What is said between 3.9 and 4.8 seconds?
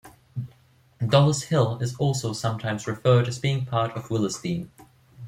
of Willesden.